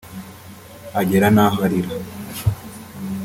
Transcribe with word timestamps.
agera 0.99 1.27
n’aho 1.35 1.57
arira 1.65 1.91